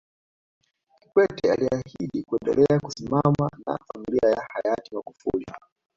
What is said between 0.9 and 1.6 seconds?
Kikwete